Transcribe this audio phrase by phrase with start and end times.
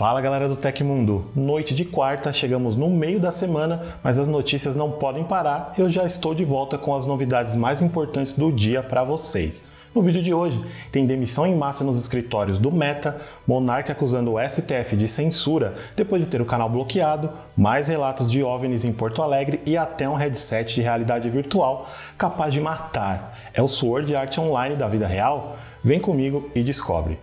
[0.00, 1.26] Fala galera do Tecmundo!
[1.36, 5.74] Noite de quarta, chegamos no meio da semana, mas as notícias não podem parar.
[5.76, 9.62] Eu já estou de volta com as novidades mais importantes do dia para vocês.
[9.94, 10.58] No vídeo de hoje,
[10.90, 16.24] tem demissão em massa nos escritórios do Meta, Monark acusando o STF de censura depois
[16.24, 20.14] de ter o canal bloqueado, mais relatos de OVNIs em Porto Alegre e até um
[20.14, 21.86] headset de realidade virtual
[22.16, 23.38] capaz de matar.
[23.52, 25.58] É o Sword Art Online da vida real?
[25.84, 27.18] Vem comigo e descobre.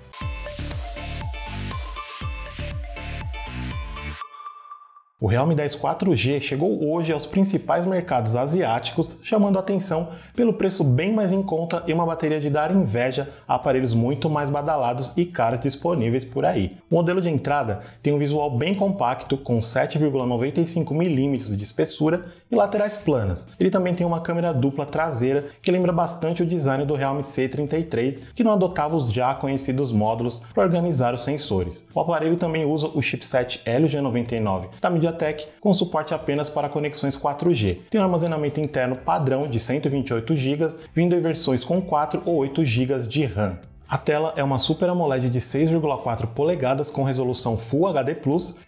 [5.27, 11.11] O Realme 10 4G chegou hoje aos principais mercados asiáticos, chamando atenção pelo preço bem
[11.11, 15.25] mais em conta e uma bateria de dar inveja a aparelhos muito mais badalados e
[15.25, 16.77] caros disponíveis por aí.
[16.89, 22.95] O modelo de entrada tem um visual bem compacto, com 7,95mm de espessura e laterais
[22.95, 23.49] planas.
[23.59, 28.33] Ele também tem uma câmera dupla traseira que lembra bastante o design do Realme C33,
[28.33, 31.83] que não adotava os já conhecidos módulos para organizar os sensores.
[31.93, 36.69] O aparelho também usa o chipset Helio G99 da MediaTek MediaTek com suporte apenas para
[36.69, 37.79] conexões 4G.
[37.89, 42.63] Tem um armazenamento interno padrão de 128 GB, vindo em versões com 4 ou 8
[42.63, 43.57] GB de RAM.
[43.89, 48.15] A tela é uma Super AMOLED de 6,4 polegadas com resolução Full HD+,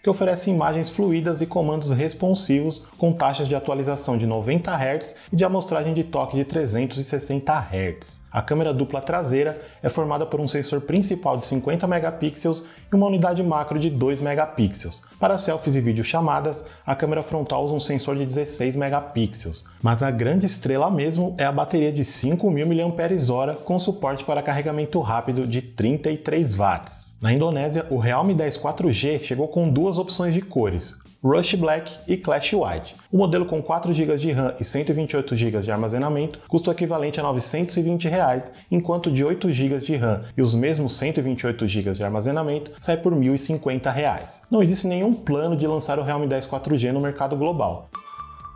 [0.02, 5.36] que oferece imagens fluídas e comandos responsivos com taxas de atualização de 90 Hz e
[5.36, 8.22] de amostragem de toque de 360 Hz.
[8.32, 13.06] A câmera dupla traseira é formada por um sensor principal de 50 megapixels e uma
[13.06, 15.02] unidade macro de 2 megapixels.
[15.18, 19.64] Para selfies e videochamadas, a câmera frontal usa um sensor de 16 megapixels.
[19.82, 25.00] Mas a grande estrela mesmo é a bateria de 5.000 mAh com suporte para carregamento
[25.00, 27.14] rápido de 33 watts.
[27.20, 32.16] Na Indonésia, o Realme 10 4G chegou com duas opções de cores, Rush Black e
[32.16, 32.96] Clash White.
[33.12, 37.20] O modelo com 4 GB de RAM e 128 GB de armazenamento custa o equivalente
[37.20, 42.02] a 920 reais, enquanto de 8 GB de RAM e os mesmos 128 GB de
[42.02, 44.40] armazenamento sai por 1.050 reais.
[44.50, 47.90] Não existe nenhum plano de lançar o Realme 10 4G no mercado global.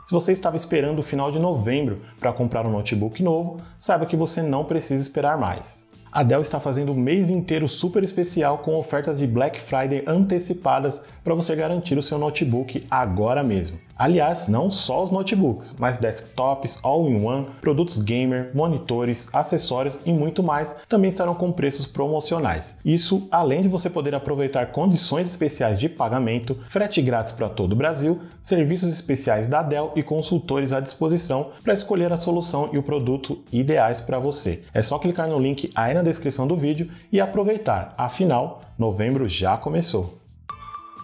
[0.07, 4.17] Se você estava esperando o final de novembro para comprar um notebook novo, saiba que
[4.17, 5.84] você não precisa esperar mais.
[6.15, 11.03] A Dell está fazendo o mês inteiro super especial com ofertas de Black Friday antecipadas
[11.25, 13.81] para você garantir o seu notebook agora mesmo.
[13.97, 20.77] Aliás, não só os notebooks, mas desktops, all-in-one, produtos gamer, monitores, acessórios e muito mais
[20.89, 22.77] também estarão com preços promocionais.
[22.85, 27.77] Isso além de você poder aproveitar condições especiais de pagamento, frete grátis para todo o
[27.77, 32.83] Brasil, serviços especiais da Dell e consultores à disposição para escolher a solução e o
[32.83, 34.63] produto ideais para você.
[34.75, 39.57] É só clicar no link aí na descrição do vídeo e aproveitar, afinal, novembro já
[39.57, 40.24] começou.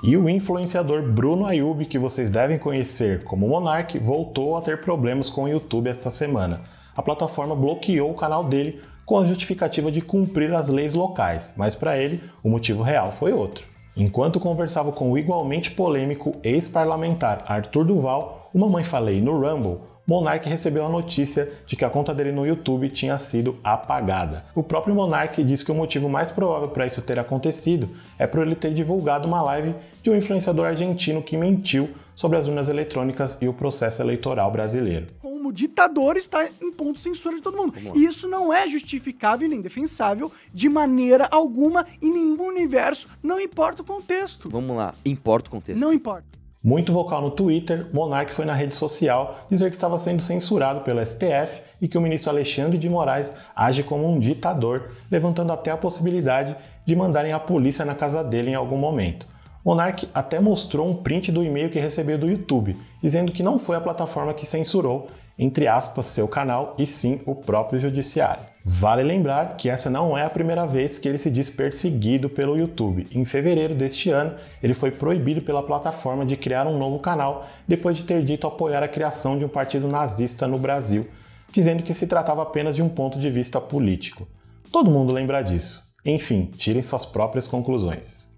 [0.03, 5.28] E o influenciador Bruno Ayub, que vocês devem conhecer como Monark, voltou a ter problemas
[5.28, 6.62] com o YouTube esta semana.
[6.97, 11.75] A plataforma bloqueou o canal dele com a justificativa de cumprir as leis locais, mas
[11.75, 13.66] para ele o motivo real foi outro.
[13.94, 20.48] Enquanto conversava com o igualmente polêmico ex-parlamentar Arthur Duval, uma mãe falei no Rumble, Monark
[20.48, 24.44] recebeu a notícia de que a conta dele no YouTube tinha sido apagada.
[24.56, 27.88] O próprio Monark disse que o motivo mais provável para isso ter acontecido
[28.19, 29.72] é por ele ter divulgado uma live
[30.03, 35.06] de um influenciador argentino que mentiu sobre as urnas eletrônicas e o processo eleitoral brasileiro.
[35.22, 37.75] Como ditador está em ponto de censura de todo mundo.
[37.94, 43.82] E isso não é justificável nem defensável de maneira alguma em nenhum universo, não importa
[43.82, 44.50] o contexto.
[44.50, 45.81] Vamos lá, importa o contexto.
[45.81, 46.40] Não importa.
[46.62, 51.04] Muito vocal no Twitter, Monark foi na rede social dizer que estava sendo censurado pelo
[51.04, 55.76] STF e que o ministro Alexandre de Moraes age como um ditador, levantando até a
[55.78, 56.54] possibilidade
[56.84, 59.26] de mandarem a polícia na casa dele em algum momento.
[59.65, 63.76] Monark até mostrou um print do e-mail que recebeu do YouTube, dizendo que não foi
[63.76, 65.09] a plataforma que censurou,
[65.39, 68.43] entre aspas, seu canal, e sim o próprio judiciário.
[68.65, 72.59] Vale lembrar que essa não é a primeira vez que ele se diz perseguido pelo
[72.59, 73.07] YouTube.
[73.13, 77.97] Em fevereiro deste ano, ele foi proibido pela plataforma de criar um novo canal depois
[77.97, 81.09] de ter dito apoiar a criação de um partido nazista no Brasil,
[81.51, 84.29] dizendo que se tratava apenas de um ponto de vista político.
[84.71, 85.83] Todo mundo lembra disso.
[86.05, 88.30] Enfim, tirem suas próprias conclusões.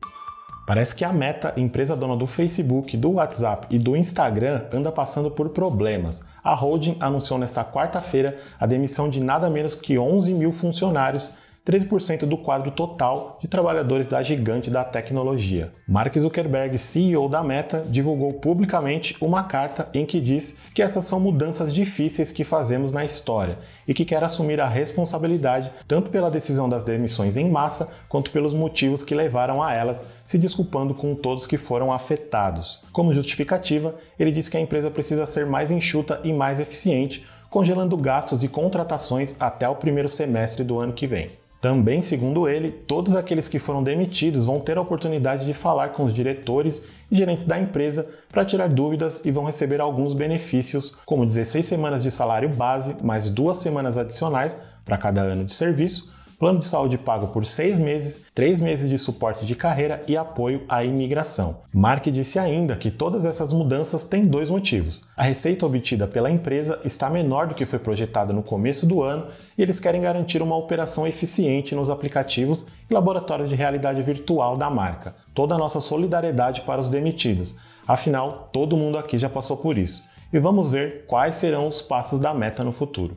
[0.64, 5.28] Parece que a Meta, empresa dona do Facebook, do WhatsApp e do Instagram, anda passando
[5.28, 6.22] por problemas.
[6.42, 12.26] A holding anunciou nesta quarta-feira a demissão de nada menos que 11 mil funcionários 13%
[12.26, 15.72] do quadro total de trabalhadores da gigante da tecnologia.
[15.86, 21.20] Mark Zuckerberg, CEO da Meta, divulgou publicamente uma carta em que diz que essas são
[21.20, 26.68] mudanças difíceis que fazemos na história e que quer assumir a responsabilidade tanto pela decisão
[26.68, 31.46] das demissões em massa quanto pelos motivos que levaram a elas, se desculpando com todos
[31.46, 32.82] que foram afetados.
[32.92, 37.96] Como justificativa, ele diz que a empresa precisa ser mais enxuta e mais eficiente, congelando
[37.96, 41.41] gastos e contratações até o primeiro semestre do ano que vem.
[41.62, 46.02] Também, segundo ele, todos aqueles que foram demitidos vão ter a oportunidade de falar com
[46.02, 51.24] os diretores e gerentes da empresa para tirar dúvidas e vão receber alguns benefícios, como
[51.24, 56.12] 16 semanas de salário base, mais duas semanas adicionais para cada ano de serviço,
[56.42, 60.64] plano de saúde pago por seis meses, três meses de suporte de carreira e apoio
[60.68, 61.58] à imigração.
[61.72, 65.04] Mark disse ainda que todas essas mudanças têm dois motivos.
[65.16, 69.28] A receita obtida pela empresa está menor do que foi projetada no começo do ano
[69.56, 74.68] e eles querem garantir uma operação eficiente nos aplicativos e laboratórios de realidade virtual da
[74.68, 75.14] marca.
[75.32, 77.54] Toda a nossa solidariedade para os demitidos.
[77.86, 80.02] Afinal, todo mundo aqui já passou por isso.
[80.32, 83.16] E vamos ver quais serão os passos da meta no futuro.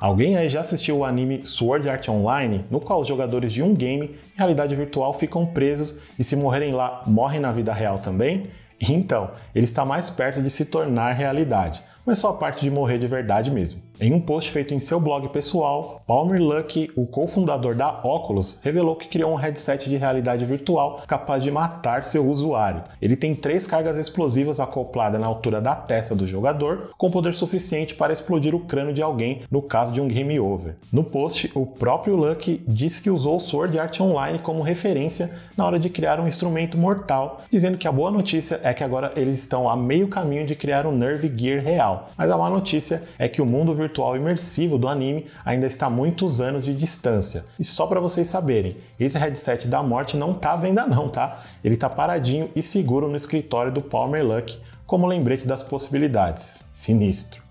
[0.00, 3.74] Alguém aí já assistiu o anime Sword Art Online, no qual os jogadores de um
[3.74, 8.44] game em realidade virtual ficam presos e se morrerem lá, morrem na vida real também?
[8.80, 11.82] Então, ele está mais perto de se tornar realidade,
[12.14, 13.82] só a parte de morrer de verdade mesmo.
[14.00, 18.96] Em um post feito em seu blog pessoal, Palmer Luckey, o cofundador da Oculus, revelou
[18.96, 22.82] que criou um headset de realidade virtual capaz de matar seu usuário.
[23.02, 27.94] Ele tem três cargas explosivas acopladas na altura da testa do jogador, com poder suficiente
[27.94, 30.76] para explodir o crânio de alguém no caso de um game over.
[30.90, 35.78] No post, o próprio Luckey disse que usou Sword Art Online como referência na hora
[35.78, 39.68] de criar um instrumento mortal, dizendo que a boa notícia é que agora eles estão
[39.68, 41.99] a meio caminho de criar um Nerve Gear real.
[42.16, 45.90] Mas a má notícia é que o mundo virtual imersivo do anime ainda está a
[45.90, 47.44] muitos anos de distância.
[47.58, 51.42] E só para vocês saberem, esse headset da morte não tá à venda não, tá?
[51.62, 56.64] Ele tá paradinho e seguro no escritório do Palmer Luck como lembrete das possibilidades.
[56.72, 57.50] Sinistro.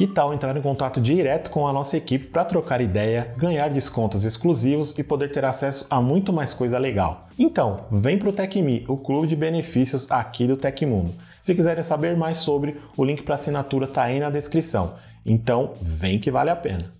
[0.00, 4.24] Que tal entrar em contato direto com a nossa equipe para trocar ideia, ganhar descontos
[4.24, 7.28] exclusivos e poder ter acesso a muito mais coisa legal?
[7.38, 8.34] Então, vem para o
[8.88, 11.12] o clube de benefícios aqui do Tecmundo.
[11.42, 14.94] Se quiserem saber mais sobre, o link para assinatura está aí na descrição.
[15.24, 16.92] Então, vem que vale a pena.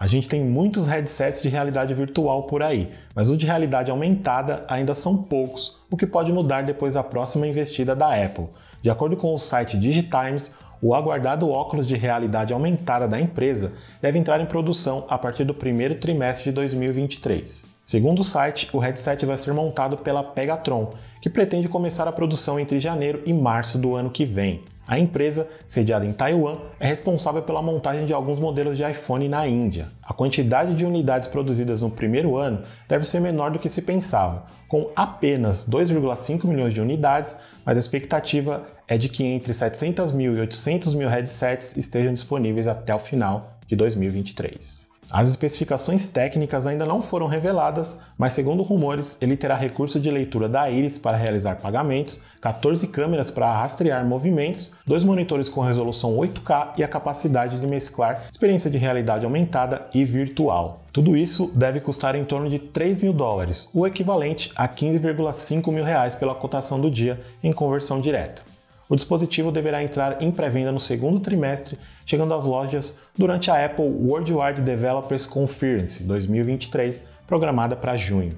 [0.00, 4.64] A gente tem muitos headsets de realidade virtual por aí, mas os de realidade aumentada
[4.66, 8.48] ainda são poucos, o que pode mudar depois da próxima investida da Apple.
[8.82, 14.18] De acordo com o site Digitimes, o aguardado óculos de realidade aumentada da empresa deve
[14.18, 17.66] entrar em produção a partir do primeiro trimestre de 2023.
[17.84, 22.58] Segundo o site, o headset vai ser montado pela Pegatron, que pretende começar a produção
[22.58, 24.62] entre janeiro e março do ano que vem.
[24.90, 29.46] A empresa, sediada em Taiwan, é responsável pela montagem de alguns modelos de iPhone na
[29.46, 29.86] Índia.
[30.02, 34.46] A quantidade de unidades produzidas no primeiro ano deve ser menor do que se pensava,
[34.66, 40.34] com apenas 2,5 milhões de unidades, mas a expectativa é de que entre 700 mil
[40.34, 44.89] e 800 mil headsets estejam disponíveis até o final de 2023.
[45.10, 50.48] As especificações técnicas ainda não foram reveladas, mas segundo rumores, ele terá recurso de leitura
[50.48, 56.74] da íris para realizar pagamentos, 14 câmeras para rastrear movimentos, dois monitores com resolução 8K
[56.78, 60.84] e a capacidade de mesclar experiência de realidade aumentada e virtual.
[60.92, 65.82] Tudo isso deve custar em torno de 3 mil dólares, o equivalente a 15,5 mil
[65.82, 68.42] reais pela cotação do dia em conversão direta.
[68.90, 73.84] O dispositivo deverá entrar em pré-venda no segundo trimestre, chegando às lojas durante a Apple
[73.84, 78.36] Worldwide Developers Conference 2023, programada para junho.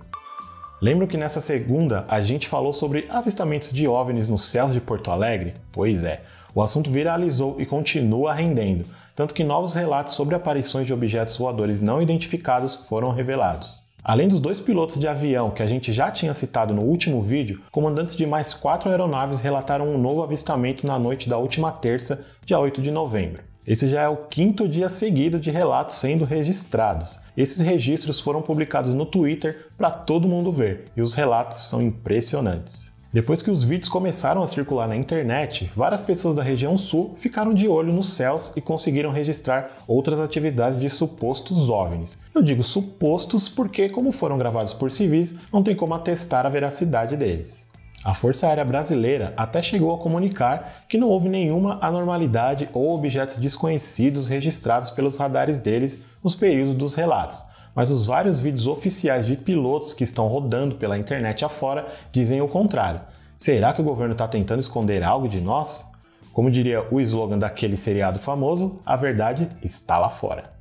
[0.79, 5.11] Lembro que nessa segunda a gente falou sobre avistamentos de OVNIs nos céus de Porto
[5.11, 5.55] Alegre?
[5.73, 6.21] Pois é,
[6.55, 8.85] o assunto viralizou e continua rendendo,
[9.17, 13.85] tanto que novos relatos sobre aparições de objetos voadores não identificados foram revelados.
[14.05, 17.63] Além dos dois pilotos de avião que a gente já tinha citado no último vídeo,
[17.71, 22.59] comandantes de mais quatro aeronaves relataram um novo avistamento na noite da última terça, dia
[22.59, 23.45] 8 de novembro.
[23.65, 27.21] Esse já é o quinto dia seguido de relatos sendo registrados.
[27.37, 32.92] Esses registros foram publicados no Twitter para todo mundo ver e os relatos são impressionantes.
[33.13, 37.53] Depois que os vídeos começaram a circular na internet, várias pessoas da região sul ficaram
[37.53, 42.17] de olho nos céus e conseguiram registrar outras atividades de supostos OVNIs.
[42.35, 47.15] Eu digo supostos porque, como foram gravados por civis, não tem como atestar a veracidade
[47.15, 47.67] deles.
[48.03, 53.37] A Força Aérea Brasileira até chegou a comunicar que não houve nenhuma anormalidade ou objetos
[53.37, 59.37] desconhecidos registrados pelos radares deles nos períodos dos relatos, mas os vários vídeos oficiais de
[59.37, 63.01] pilotos que estão rodando pela internet afora dizem o contrário.
[63.39, 65.85] Será que o governo está tentando esconder algo de nós?
[66.33, 70.53] Como diria o slogan daquele seriado famoso, a verdade está lá fora.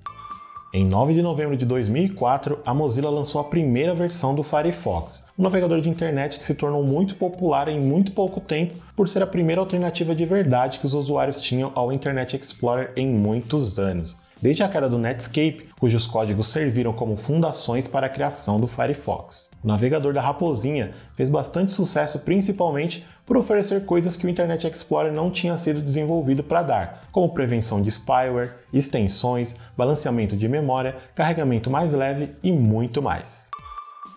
[0.74, 5.44] Em 9 de novembro de 2004, a Mozilla lançou a primeira versão do Firefox, um
[5.44, 9.28] navegador de internet que se tornou muito popular em muito pouco tempo por ser a
[9.28, 14.16] primeira alternativa de verdade que os usuários tinham ao Internet Explorer em muitos anos.
[14.42, 19.52] Desde a queda do Netscape, cujos códigos serviram como fundações para a criação do Firefox.
[19.64, 25.14] O navegador da Raposinha fez bastante sucesso principalmente por oferecer coisas que o Internet Explorer
[25.14, 31.70] não tinha sido desenvolvido para dar, como prevenção de spyware, extensões, balanceamento de memória, carregamento
[31.70, 33.51] mais leve e muito mais.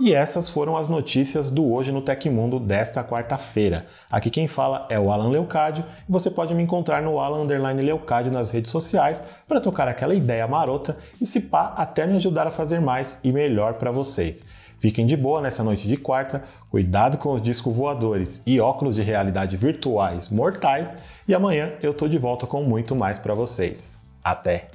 [0.00, 3.86] E essas foram as notícias do Hoje no Tecmundo desta quarta-feira.
[4.10, 8.32] Aqui quem fala é o Alan Leucádio e você pode me encontrar no Alan Leucádio
[8.32, 12.50] nas redes sociais para tocar aquela ideia marota e se pá até me ajudar a
[12.50, 14.42] fazer mais e melhor para vocês.
[14.78, 19.02] Fiquem de boa nessa noite de quarta, cuidado com os discos voadores e óculos de
[19.02, 20.96] realidade virtuais mortais
[21.28, 24.12] e amanhã eu tô de volta com muito mais para vocês.
[24.22, 24.73] Até!